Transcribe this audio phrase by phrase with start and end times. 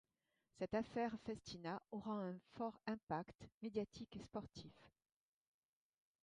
[0.57, 4.73] Cette affaire Festina aura un fort impact médiatique et sportif.